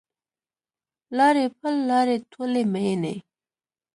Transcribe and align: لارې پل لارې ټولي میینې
لارې 1.17 1.45
پل 1.59 1.75
لارې 1.89 2.15
ټولي 2.31 2.63
میینې 2.73 3.15